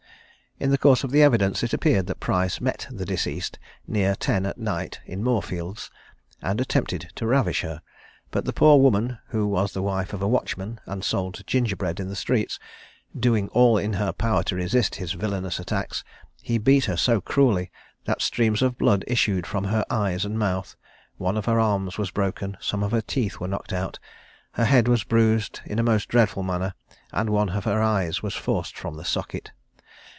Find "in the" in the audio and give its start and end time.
0.59-0.77, 11.99-12.15